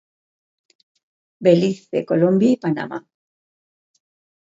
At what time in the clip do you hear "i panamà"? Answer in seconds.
2.57-2.99